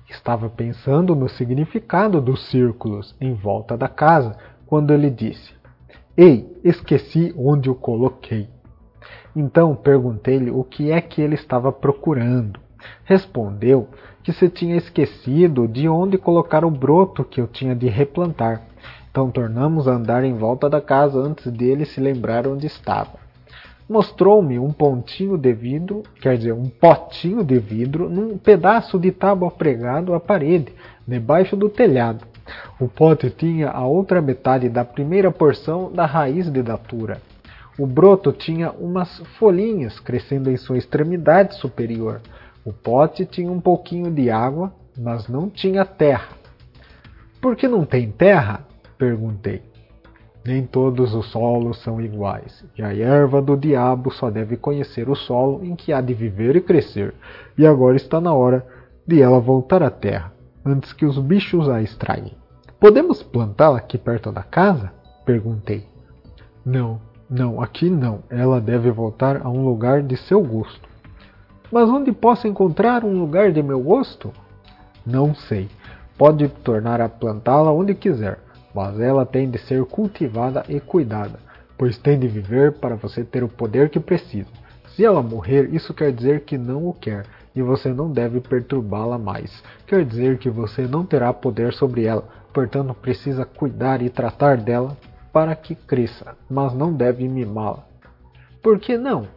Estava 0.09 0.49
pensando 0.49 1.15
no 1.15 1.29
significado 1.29 2.19
dos 2.19 2.47
círculos 2.47 3.15
em 3.21 3.35
volta 3.35 3.77
da 3.77 3.87
casa 3.87 4.35
quando 4.65 4.91
ele 4.91 5.11
disse: 5.11 5.53
Ei, 6.17 6.51
esqueci 6.63 7.31
onde 7.37 7.69
o 7.69 7.75
coloquei. 7.75 8.49
Então 9.35 9.75
perguntei-lhe 9.75 10.49
o 10.49 10.63
que 10.63 10.91
é 10.91 10.99
que 10.99 11.21
ele 11.21 11.35
estava 11.35 11.71
procurando. 11.71 12.59
Respondeu 13.03 13.87
que 14.23 14.31
se 14.31 14.49
tinha 14.49 14.75
esquecido 14.75 15.67
de 15.67 15.87
onde 15.87 16.17
colocar 16.17 16.63
o 16.63 16.71
broto 16.71 17.23
que 17.23 17.41
eu 17.41 17.47
tinha 17.47 17.75
de 17.75 17.87
replantar. 17.87 18.61
Então 19.09 19.29
tornamos 19.29 19.87
a 19.87 19.93
andar 19.93 20.23
em 20.23 20.33
volta 20.33 20.69
da 20.69 20.79
casa 20.79 21.19
antes 21.19 21.51
dele 21.51 21.85
se 21.85 21.99
lembrar 21.99 22.47
onde 22.47 22.67
estava 22.67 23.21
mostrou-me 23.91 24.57
um 24.57 24.71
pontinho 24.71 25.37
de 25.37 25.51
vidro, 25.51 26.01
quer 26.21 26.37
dizer, 26.37 26.53
um 26.53 26.69
potinho 26.69 27.43
de 27.43 27.59
vidro, 27.59 28.09
num 28.09 28.37
pedaço 28.37 28.97
de 28.97 29.11
tábua 29.11 29.51
pregado 29.51 30.13
à 30.13 30.19
parede, 30.19 30.73
debaixo 31.05 31.57
do 31.57 31.67
telhado. 31.67 32.25
O 32.79 32.87
pote 32.87 33.29
tinha 33.29 33.69
a 33.69 33.85
outra 33.85 34.21
metade 34.21 34.69
da 34.69 34.85
primeira 34.85 35.29
porção 35.29 35.91
da 35.91 36.05
raiz 36.05 36.49
de 36.49 36.63
datura. 36.63 37.21
O 37.77 37.85
broto 37.85 38.31
tinha 38.31 38.71
umas 38.71 39.19
folhinhas 39.37 39.99
crescendo 39.99 40.49
em 40.49 40.55
sua 40.55 40.77
extremidade 40.77 41.55
superior. 41.55 42.21
O 42.63 42.71
pote 42.71 43.25
tinha 43.25 43.51
um 43.51 43.59
pouquinho 43.59 44.11
de 44.11 44.29
água, 44.29 44.71
mas 44.97 45.27
não 45.27 45.49
tinha 45.49 45.83
terra. 45.83 46.29
Por 47.41 47.55
que 47.55 47.67
não 47.67 47.85
tem 47.85 48.11
terra? 48.11 48.67
perguntei. 48.97 49.63
Nem 50.45 50.65
todos 50.65 51.13
os 51.13 51.27
solos 51.31 51.81
são 51.81 52.01
iguais, 52.01 52.63
e 52.77 52.83
a 52.83 52.93
erva 52.95 53.41
do 53.41 53.55
diabo 53.55 54.11
só 54.11 54.29
deve 54.29 54.57
conhecer 54.57 55.09
o 55.09 55.15
solo 55.15 55.63
em 55.63 55.75
que 55.75 55.93
há 55.93 56.01
de 56.01 56.13
viver 56.13 56.55
e 56.55 56.61
crescer, 56.61 57.13
e 57.57 57.65
agora 57.65 57.95
está 57.95 58.19
na 58.19 58.33
hora 58.33 58.65
de 59.05 59.21
ela 59.21 59.39
voltar 59.39 59.83
à 59.83 59.89
terra, 59.89 60.33
antes 60.65 60.93
que 60.93 61.05
os 61.05 61.17
bichos 61.17 61.69
a 61.69 61.81
extraem. 61.81 62.33
Podemos 62.79 63.21
plantá-la 63.21 63.77
aqui 63.77 63.97
perto 63.97 64.31
da 64.31 64.41
casa? 64.41 64.91
Perguntei. 65.25 65.85
Não, 66.65 66.99
não, 67.29 67.61
aqui 67.61 67.89
não. 67.89 68.23
Ela 68.29 68.59
deve 68.59 68.89
voltar 68.91 69.45
a 69.45 69.49
um 69.49 69.63
lugar 69.63 70.01
de 70.01 70.17
seu 70.17 70.43
gosto. 70.43 70.90
Mas 71.71 71.89
onde 71.89 72.11
posso 72.11 72.47
encontrar 72.47 73.03
um 73.03 73.19
lugar 73.19 73.51
de 73.51 73.63
meu 73.63 73.79
gosto? 73.79 74.31
Não 75.05 75.33
sei. 75.33 75.69
Pode 76.17 76.47
tornar 76.47 77.01
a 77.01 77.09
plantá-la 77.09 77.71
onde 77.71 77.95
quiser 77.95 78.39
mas 78.73 78.99
ela 78.99 79.25
tem 79.25 79.49
de 79.49 79.57
ser 79.59 79.83
cultivada 79.85 80.63
e 80.69 80.79
cuidada, 80.79 81.39
pois 81.77 81.97
tem 81.97 82.17
de 82.17 82.27
viver 82.27 82.73
para 82.73 82.95
você 82.95 83.23
ter 83.23 83.43
o 83.43 83.49
poder 83.49 83.89
que 83.89 83.99
precisa. 83.99 84.49
Se 84.95 85.05
ela 85.05 85.21
morrer, 85.21 85.73
isso 85.73 85.93
quer 85.93 86.11
dizer 86.11 86.41
que 86.41 86.57
não 86.57 86.87
o 86.87 86.93
quer, 86.93 87.25
e 87.55 87.61
você 87.61 87.89
não 87.93 88.11
deve 88.11 88.39
perturbá-la 88.39 89.17
mais. 89.17 89.63
Quer 89.85 90.05
dizer 90.05 90.37
que 90.37 90.49
você 90.49 90.83
não 90.83 91.05
terá 91.05 91.33
poder 91.33 91.73
sobre 91.73 92.05
ela, 92.05 92.23
portanto 92.53 92.93
precisa 92.93 93.45
cuidar 93.45 94.01
e 94.01 94.09
tratar 94.09 94.57
dela 94.57 94.97
para 95.33 95.55
que 95.55 95.75
cresça, 95.75 96.35
mas 96.49 96.73
não 96.73 96.93
deve 96.93 97.27
mimá-la. 97.27 97.85
Por 98.61 98.79
que 98.79 98.97
não? 98.97 99.27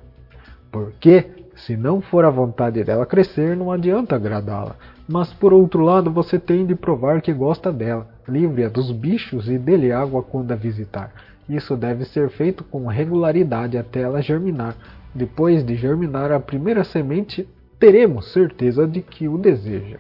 Porque, 0.71 1.44
se 1.57 1.77
não 1.77 2.01
for 2.01 2.25
a 2.25 2.31
vontade 2.31 2.83
dela 2.83 3.07
crescer, 3.07 3.57
não 3.57 3.71
adianta 3.71 4.17
agradá-la. 4.17 4.77
Mas 5.09 5.33
por 5.33 5.53
outro 5.53 5.83
lado, 5.83 6.11
você 6.11 6.39
tem 6.39 6.67
de 6.67 6.75
provar 6.75 7.21
que 7.21 7.33
gosta 7.33 7.73
dela 7.73 8.09
livre-a 8.27 8.69
dos 8.69 8.91
bichos 8.91 9.49
e 9.49 9.59
dê-lhe 9.59 9.93
água 9.93 10.23
quando 10.23 10.53
a 10.53 10.57
visitar. 10.57 11.13
Isso 11.49 11.77
deve 11.77 12.05
ser 12.07 12.31
feito 12.31 12.65
com 12.65 12.87
regularidade 12.87 13.77
até 13.77 14.01
ela 14.01 14.23
germinar. 14.23 14.75
Depois 15.15 15.65
de 15.65 15.77
germinar 15.77 16.33
a 16.33 16.41
primeira 16.41 16.83
semente, 16.85 17.47
teremos 17.79 18.33
certeza 18.33 18.87
de 18.87 19.03
que 19.03 19.29
o 19.29 19.37
deseja. 19.37 19.99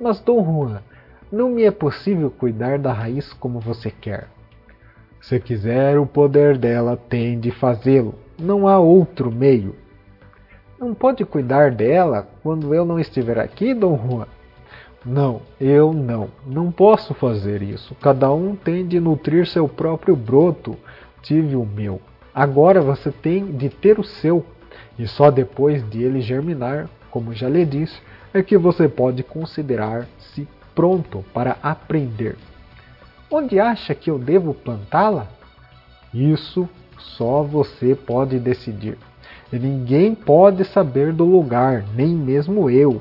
Mas, 0.00 0.20
Dom 0.20 0.44
Juan, 0.44 0.80
não 1.30 1.50
me 1.50 1.62
é 1.62 1.70
possível 1.70 2.30
cuidar 2.30 2.78
da 2.78 2.92
raiz 2.92 3.32
como 3.34 3.60
você 3.60 3.90
quer. 3.90 4.28
Se 5.20 5.38
quiser 5.38 5.98
o 5.98 6.06
poder 6.06 6.58
dela, 6.58 6.96
tem 6.96 7.38
de 7.38 7.50
fazê-lo. 7.50 8.14
Não 8.38 8.66
há 8.66 8.78
outro 8.78 9.30
meio. 9.30 9.74
Não 10.80 10.94
pode 10.94 11.24
cuidar 11.24 11.72
dela 11.72 12.28
quando 12.40 12.72
eu 12.72 12.84
não 12.84 13.00
estiver 13.00 13.38
aqui, 13.38 13.74
Dom 13.74 13.98
Juan? 13.98 14.26
Não, 15.04 15.42
eu 15.60 15.92
não. 15.92 16.28
Não 16.46 16.70
posso 16.70 17.14
fazer 17.14 17.62
isso. 17.62 17.96
Cada 17.96 18.32
um 18.32 18.54
tem 18.54 18.86
de 18.86 19.00
nutrir 19.00 19.48
seu 19.48 19.68
próprio 19.68 20.14
broto. 20.14 20.76
Tive 21.20 21.56
o 21.56 21.64
meu. 21.64 22.00
Agora 22.32 22.80
você 22.80 23.10
tem 23.10 23.46
de 23.56 23.68
ter 23.68 23.98
o 23.98 24.04
seu. 24.04 24.46
E 24.96 25.08
só 25.08 25.32
depois 25.32 25.88
de 25.90 26.02
ele 26.02 26.20
germinar, 26.20 26.88
como 27.10 27.34
já 27.34 27.48
lhe 27.48 27.64
disse, 27.64 28.00
é 28.32 28.40
que 28.40 28.56
você 28.56 28.88
pode 28.88 29.24
considerar-se 29.24 30.46
pronto 30.76 31.24
para 31.34 31.56
aprender. 31.60 32.36
Onde 33.28 33.58
acha 33.58 33.96
que 33.96 34.10
eu 34.10 34.18
devo 34.18 34.54
plantá-la? 34.54 35.26
Isso 36.14 36.68
só 36.98 37.42
você 37.42 37.96
pode 37.96 38.38
decidir. 38.38 38.96
Ninguém 39.52 40.14
pode 40.14 40.64
saber 40.66 41.12
do 41.12 41.24
lugar, 41.24 41.84
nem 41.94 42.08
mesmo 42.08 42.68
eu. 42.68 43.00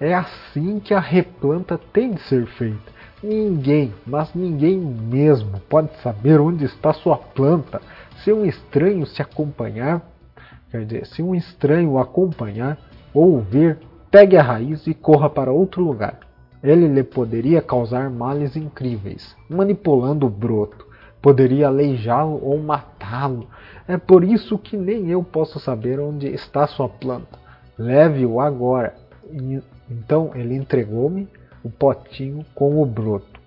É 0.00 0.14
assim 0.14 0.78
que 0.78 0.94
a 0.94 1.00
replanta 1.00 1.78
tem 1.92 2.12
de 2.12 2.20
ser 2.22 2.46
feita. 2.46 2.92
Ninguém, 3.20 3.92
mas 4.06 4.32
ninguém 4.32 4.78
mesmo, 4.78 5.60
pode 5.68 5.90
saber 6.02 6.40
onde 6.40 6.64
está 6.64 6.92
sua 6.92 7.16
planta. 7.16 7.82
Se 8.22 8.32
um 8.32 8.44
estranho 8.44 9.04
se 9.06 9.20
acompanhar, 9.20 10.08
quer 10.70 10.84
dizer, 10.84 11.06
se 11.06 11.20
um 11.20 11.34
estranho 11.34 11.98
acompanhar 11.98 12.78
ou 13.12 13.32
ouvir, 13.32 13.78
pegue 14.08 14.36
a 14.36 14.42
raiz 14.42 14.86
e 14.86 14.94
corra 14.94 15.28
para 15.28 15.50
outro 15.50 15.82
lugar. 15.82 16.20
Ele 16.62 16.86
lhe 16.86 17.02
poderia 17.02 17.60
causar 17.60 18.08
males 18.08 18.54
incríveis, 18.54 19.34
manipulando 19.48 20.26
o 20.26 20.30
broto. 20.30 20.86
Poderia 21.20 21.66
aleijá-lo 21.66 22.40
ou 22.40 22.56
matá-lo. 22.60 22.97
É 23.86 23.96
por 23.96 24.22
isso 24.22 24.58
que 24.58 24.76
nem 24.76 25.08
eu 25.08 25.22
posso 25.22 25.58
saber 25.58 25.98
onde 25.98 26.26
está 26.28 26.66
sua 26.66 26.88
planta. 26.88 27.38
Leve-o 27.78 28.40
agora 28.40 28.94
então 29.90 30.32
ele 30.34 30.54
entregou-me 30.54 31.28
o 31.62 31.70
potinho 31.70 32.44
com 32.54 32.80
o 32.80 32.86
broto. 32.86 33.40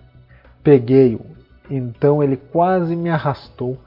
Peguei-o, 0.63 1.21
então 1.69 2.21
ele 2.21 2.37
quase 2.37 2.95
me 2.95 3.09
arrastou 3.09 3.77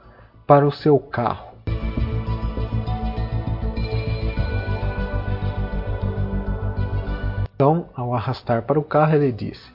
para 0.45 0.65
o 0.65 0.71
seu 0.71 0.99
carro. 0.99 1.55
Então, 7.55 7.87
ao 7.95 8.13
arrastar 8.13 8.63
para 8.63 8.77
o 8.77 8.83
carro, 8.83 9.15
ele 9.15 9.31
disse: 9.31 9.71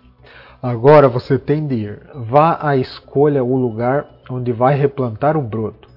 Agora 0.63 1.09
você 1.09 1.39
tem 1.39 1.67
de 1.67 1.75
ir. 1.77 2.03
Vá 2.15 2.59
à 2.61 2.77
escolha 2.77 3.43
o 3.43 3.57
lugar 3.57 4.07
onde 4.29 4.53
vai 4.53 4.75
replantar 4.75 5.37
o 5.37 5.43
broto. 5.43 5.90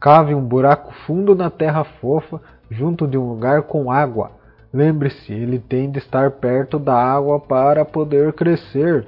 Cave 0.00 0.34
um 0.34 0.42
buraco 0.42 0.92
fundo 1.06 1.34
na 1.34 1.50
terra 1.50 1.84
fofa, 1.84 2.40
junto 2.70 3.06
de 3.06 3.18
um 3.18 3.28
lugar 3.28 3.62
com 3.62 3.92
água 3.92 4.40
Lembre-se, 4.72 5.32
ele 5.32 5.58
tem 5.58 5.90
de 5.90 5.98
estar 5.98 6.30
perto 6.30 6.78
da 6.78 6.94
água 6.94 7.40
para 7.40 7.84
poder 7.84 8.32
crescer. 8.32 9.04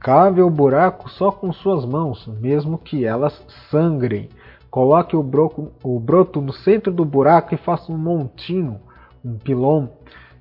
Cave 0.00 0.40
o 0.40 0.48
buraco 0.48 1.08
só 1.10 1.30
com 1.30 1.52
suas 1.52 1.84
mãos, 1.84 2.26
mesmo 2.40 2.78
que 2.78 3.04
elas 3.04 3.44
sangrem. 3.70 4.30
Coloque 4.70 5.14
o, 5.14 5.22
broco, 5.22 5.70
o 5.84 6.00
broto 6.00 6.40
no 6.40 6.52
centro 6.52 6.90
do 6.90 7.04
buraco 7.04 7.54
e 7.54 7.58
faça 7.58 7.92
um 7.92 7.98
montinho, 7.98 8.80
um 9.22 9.36
pilão, 9.36 9.90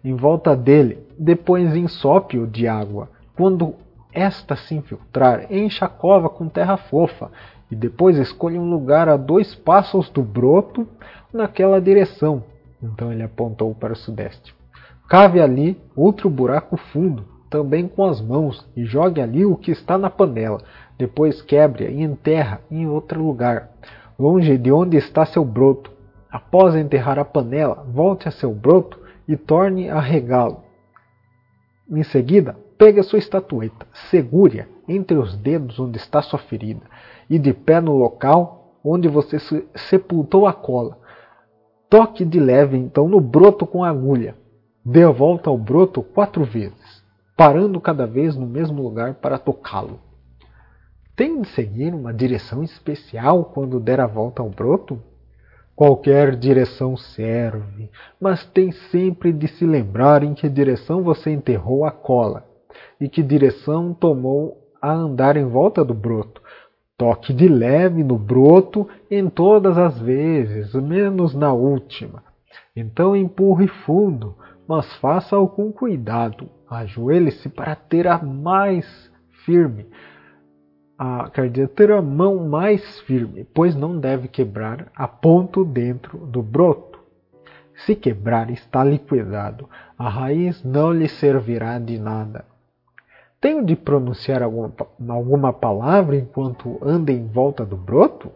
em 0.02 0.16
volta 0.16 0.56
dele. 0.56 1.06
Depois 1.20 1.76
ensope-o 1.76 2.48
de 2.48 2.66
água. 2.66 3.10
Quando 3.36 3.76
esta 4.14 4.56
se 4.56 4.74
infiltrar, 4.74 5.52
encha 5.52 5.86
a 5.86 5.90
cova 5.90 6.30
com 6.30 6.48
terra 6.48 6.78
fofa 6.78 7.30
e 7.71 7.75
depois 7.75 8.17
escolha 8.17 8.60
um 8.60 8.69
lugar 8.69 9.07
a 9.07 9.15
dois 9.15 9.55
passos 9.55 10.10
do 10.10 10.21
broto 10.21 10.86
naquela 11.34 11.79
direção. 11.79 12.43
Então 12.84 13.12
ele 13.12 13.23
apontou 13.23 13.73
para 13.73 13.93
o 13.93 13.95
sudeste. 13.95 14.53
Cave 15.07 15.39
ali 15.39 15.81
outro 15.95 16.29
buraco 16.29 16.75
fundo, 16.75 17.25
também 17.49 17.88
com 17.88 18.05
as 18.05 18.21
mãos, 18.21 18.67
e 18.75 18.84
jogue 18.84 19.21
ali 19.21 19.45
o 19.45 19.55
que 19.55 19.71
está 19.71 19.97
na 19.97 20.10
panela. 20.10 20.62
Depois 20.97 21.41
quebre 21.41 21.89
e 21.89 22.01
enterra 22.01 22.62
em 22.69 22.88
outro 22.88 23.23
lugar, 23.23 23.69
longe 24.19 24.57
de 24.57 24.71
onde 24.71 24.97
está 24.97 25.25
seu 25.25 25.43
broto. 25.43 25.91
Após 26.29 26.75
enterrar 26.75 27.19
a 27.19 27.25
panela, 27.25 27.86
volte 27.89 28.27
a 28.27 28.31
seu 28.31 28.53
broto 28.53 28.99
e 29.27 29.36
torne 29.36 29.89
a 29.89 29.99
regá-lo. 29.99 30.63
Em 31.89 32.03
seguida, 32.03 32.55
pegue 32.77 32.99
a 32.99 33.03
sua 33.03 33.19
estatueta, 33.19 33.86
segure-a 34.10 34.65
entre 34.91 35.17
os 35.17 35.36
dedos 35.38 35.80
onde 35.80 35.97
está 35.97 36.21
sua 36.21 36.39
ferida 36.39 36.82
e 37.30 37.39
de 37.39 37.54
pé 37.54 37.80
no 37.80 37.95
local 37.95 38.80
onde 38.84 39.08
você 39.08 39.38
sepultou 39.75 40.45
a 40.45 40.54
cola. 40.54 40.97
Toque 41.89 42.25
de 42.25 42.39
leve 42.39 42.77
então 42.77 43.08
no 43.08 43.19
broto 43.19 43.65
com 43.65 43.84
a 43.84 43.89
agulha. 43.89 44.36
Dê 44.84 45.04
a 45.04 45.12
volta 45.12 45.49
ao 45.49 45.58
broto 45.58 46.01
quatro 46.01 46.43
vezes, 46.43 47.04
parando 47.38 47.80
cada 47.80 48.08
vez 48.08 48.36
no 48.36 48.47
mesmo 48.47 48.82
lugar 48.82 49.15
para 49.15 49.38
tocá-lo. 49.38 49.99
Tem 51.15 51.41
de 51.41 51.47
seguir 51.49 51.93
uma 51.93 52.13
direção 52.13 52.63
especial 52.63 53.45
quando 53.45 53.80
der 53.80 53.99
a 53.99 54.08
volta 54.08 54.41
ao 54.41 54.49
broto? 54.49 54.99
Qualquer 55.75 56.36
direção 56.36 56.97
serve, 56.97 57.89
mas 58.19 58.45
tem 58.45 58.71
sempre 58.71 59.32
de 59.32 59.47
se 59.47 59.65
lembrar 59.65 60.23
em 60.23 60.34
que 60.34 60.49
direção 60.49 61.04
você 61.04 61.32
enterrou 61.32 61.86
a 61.86 61.91
cola 61.91 62.45
e 62.99 63.10
que 63.10 63.21
direção 63.21 63.93
tomou 63.93 64.61
a 64.82 64.91
andar 64.91 65.38
em 65.38 65.46
volta 65.46 65.86
do 65.86 65.94
broto. 65.94 66.41
Toque 66.98 67.34
de 67.34 67.48
leve 67.48 68.04
no 68.04 68.17
broto 68.17 68.88
em 69.10 69.30
todas 69.30 69.78
as 69.78 70.00
vezes, 70.00 70.74
menos 70.74 71.34
na 71.34 71.54
última. 71.54 72.24
Então 72.76 73.15
empurre 73.15 73.67
fundo, 73.67 74.36
mas 74.67 74.94
faça-o 74.96 75.48
com 75.48 75.72
cuidado. 75.72 76.50
Ajoelhe-se 76.70 77.50
para 77.50 77.76
ter 77.76 78.08
a 78.08 78.17
mais 78.17 79.12
firme, 79.46 79.88
a, 80.98 81.30
quer 81.30 81.50
dizer, 81.50 81.67
ter 81.70 81.91
a 81.91 82.02
mão 82.02 82.48
mais 82.48 83.00
firme, 83.02 83.44
pois 83.44 83.76
não 83.76 84.00
deve 84.00 84.28
quebrar 84.28 84.91
a 84.96 85.08
ponto 85.08 85.65
dentro 85.65 86.17
do 86.20 86.41
broto. 86.41 87.00
Se 87.86 87.96
quebrar, 87.96 88.52
está 88.52 88.84
liquidado. 88.84 89.67
A 89.98 90.08
raiz 90.08 90.63
não 90.63 90.94
lhe 90.94 91.10
servirá 91.10 91.80
de 91.80 91.98
nada. 91.98 92.46
Tenho 93.41 93.65
de 93.65 93.75
pronunciar 93.75 94.43
alguma, 94.43 94.71
alguma 95.10 95.51
palavra 95.51 96.15
enquanto 96.15 96.77
anda 96.80 97.12
em 97.12 97.27
volta 97.27 97.65
do 97.65 97.75
broto? 97.75 98.32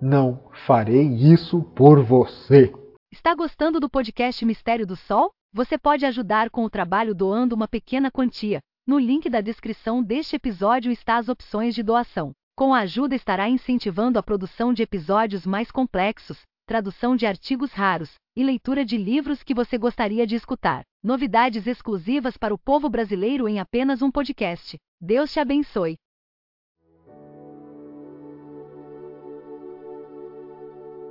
Não 0.00 0.38
farei 0.64 1.08
isso 1.08 1.60
por 1.74 2.00
você. 2.04 2.72
Está 3.10 3.34
gostando 3.34 3.80
do 3.80 3.90
podcast 3.90 4.44
Mistério 4.46 4.86
do 4.86 4.94
Sol? 4.94 5.32
Você 5.52 5.76
pode 5.76 6.06
ajudar 6.06 6.50
com 6.50 6.62
o 6.64 6.70
trabalho 6.70 7.16
doando 7.16 7.56
uma 7.56 7.66
pequena 7.66 8.12
quantia. 8.12 8.60
No 8.86 8.96
link 8.96 9.28
da 9.28 9.40
descrição 9.40 10.00
deste 10.04 10.36
episódio 10.36 10.92
está 10.92 11.16
as 11.16 11.28
opções 11.28 11.74
de 11.74 11.82
doação. 11.82 12.30
Com 12.56 12.72
a 12.72 12.80
ajuda 12.80 13.16
estará 13.16 13.48
incentivando 13.48 14.20
a 14.20 14.22
produção 14.22 14.72
de 14.72 14.84
episódios 14.84 15.44
mais 15.44 15.72
complexos, 15.72 16.42
tradução 16.68 17.16
de 17.16 17.24
artigos 17.24 17.72
raros 17.72 18.12
e 18.36 18.44
leitura 18.44 18.84
de 18.84 18.98
livros 18.98 19.42
que 19.42 19.54
você 19.54 19.78
gostaria 19.78 20.26
de 20.26 20.36
escutar. 20.36 20.82
Novidades 21.02 21.66
exclusivas 21.66 22.36
para 22.36 22.52
o 22.52 22.58
povo 22.58 22.90
brasileiro 22.90 23.48
em 23.48 23.58
apenas 23.58 24.02
um 24.02 24.10
podcast. 24.10 24.76
Deus 25.00 25.32
te 25.32 25.40
abençoe. 25.40 25.96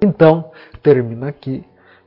Então, 0.03 0.51
termina 0.83 1.29
aqui. 1.29 1.65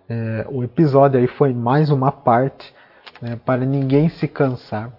É, 0.09 0.47
o 0.49 0.63
episódio 0.63 1.19
aí 1.19 1.27
foi 1.27 1.53
mais 1.53 1.91
uma 1.91 2.13
parte 2.13 2.73
né, 3.21 3.35
para 3.45 3.67
ninguém 3.67 4.09
se 4.09 4.29
cansar. 4.29 4.97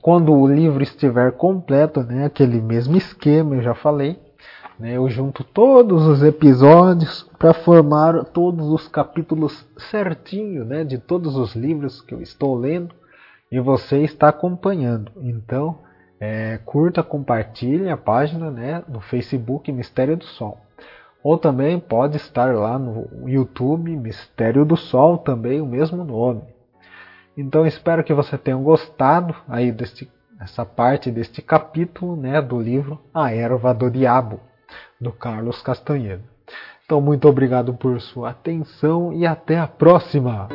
Quando 0.00 0.32
o 0.32 0.48
livro 0.48 0.82
estiver 0.82 1.32
completo, 1.32 2.02
né, 2.02 2.24
aquele 2.24 2.58
mesmo 2.58 2.96
esquema, 2.96 3.56
eu 3.56 3.62
já 3.62 3.74
falei, 3.74 4.18
eu 4.82 5.08
junto 5.10 5.44
todos 5.44 6.06
os 6.06 6.22
episódios 6.22 7.28
para 7.38 7.52
formar 7.52 8.24
todos 8.26 8.66
os 8.68 8.88
capítulos 8.88 9.66
certinho 9.90 10.64
né, 10.64 10.84
de 10.84 10.96
todos 10.96 11.36
os 11.36 11.54
livros 11.54 12.00
que 12.00 12.14
eu 12.14 12.22
estou 12.22 12.56
lendo 12.56 12.94
e 13.52 13.60
você 13.60 13.98
está 13.98 14.28
acompanhando. 14.28 15.12
Então, 15.20 15.78
é, 16.18 16.58
curta, 16.64 17.02
compartilhe 17.02 17.90
a 17.90 17.96
página 17.96 18.50
né, 18.50 18.82
no 18.88 19.00
Facebook 19.00 19.70
Mistério 19.70 20.16
do 20.16 20.24
Sol. 20.24 20.58
Ou 21.22 21.36
também 21.36 21.78
pode 21.78 22.16
estar 22.16 22.54
lá 22.54 22.78
no 22.78 23.28
YouTube 23.28 23.94
Mistério 23.96 24.64
do 24.64 24.76
Sol, 24.76 25.18
também 25.18 25.60
o 25.60 25.66
mesmo 25.66 26.04
nome. 26.04 26.42
Então 27.36 27.66
espero 27.66 28.02
que 28.04 28.14
você 28.14 28.38
tenha 28.38 28.56
gostado 28.56 29.34
aí 29.48 29.70
deste, 29.70 30.10
essa 30.40 30.64
parte 30.64 31.10
deste 31.10 31.42
capítulo 31.42 32.16
né, 32.16 32.40
do 32.40 32.60
livro 32.60 32.98
A 33.12 33.32
Erva 33.32 33.74
do 33.74 33.90
Diabo, 33.90 34.40
do 35.00 35.10
Carlos 35.12 35.62
Castanheira. 35.62 36.22
Então 36.84 37.00
muito 37.00 37.28
obrigado 37.28 37.72
por 37.74 38.00
sua 38.00 38.30
atenção 38.30 39.12
e 39.12 39.26
até 39.26 39.58
a 39.58 39.66
próxima! 39.66 40.48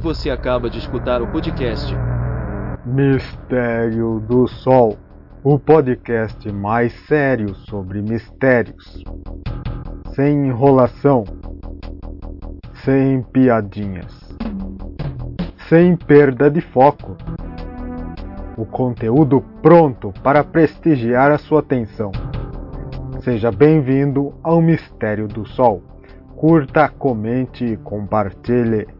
Você 0.00 0.30
acaba 0.30 0.70
de 0.70 0.78
escutar 0.78 1.20
o 1.20 1.26
podcast 1.32 1.92
Mistério 2.84 4.20
do 4.20 4.46
Sol 4.46 4.96
o 5.48 5.60
podcast 5.60 6.50
mais 6.50 6.92
sério 7.06 7.54
sobre 7.54 8.02
mistérios. 8.02 9.04
Sem 10.12 10.48
enrolação, 10.48 11.22
sem 12.84 13.22
piadinhas, 13.22 14.12
sem 15.68 15.96
perda 15.96 16.50
de 16.50 16.60
foco. 16.60 17.16
O 18.56 18.66
conteúdo 18.66 19.40
pronto 19.62 20.12
para 20.20 20.42
prestigiar 20.42 21.30
a 21.30 21.38
sua 21.38 21.60
atenção. 21.60 22.10
Seja 23.20 23.52
bem-vindo 23.52 24.34
ao 24.42 24.60
Mistério 24.60 25.28
do 25.28 25.46
Sol. 25.46 25.80
Curta, 26.34 26.88
comente 26.88 27.64
e 27.64 27.76
compartilhe. 27.76 28.95